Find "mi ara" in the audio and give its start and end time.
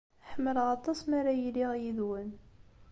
1.07-1.31